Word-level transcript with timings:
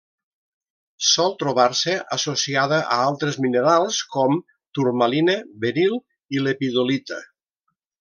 Sol 1.09 1.35
trobar-se 1.43 1.93
associada 2.17 2.81
a 2.97 2.99
altres 3.11 3.39
minerals 3.47 4.03
com: 4.17 4.43
turmalina, 4.81 5.41
beril 5.69 5.99
i 6.39 6.47
lepidolita. 6.51 7.25